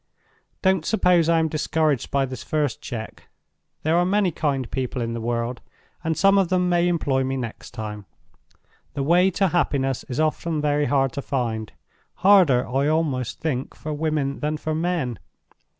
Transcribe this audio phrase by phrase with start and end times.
[0.63, 3.27] "Don't suppose I am discouraged by this first check.
[3.83, 5.61] There are many kind people in the world;
[6.03, 8.05] and some of them may employ me next time.
[8.95, 11.71] The way to happiness is often very hard to find;
[12.15, 15.19] harder, I almost think, for women than for men.